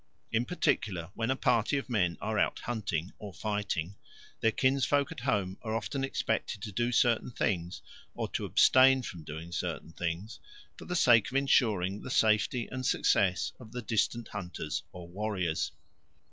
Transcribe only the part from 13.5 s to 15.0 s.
of the distant hunters